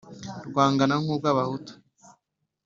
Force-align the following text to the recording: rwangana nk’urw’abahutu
rwangana 0.47 0.95
nk’urw’abahutu 1.01 1.71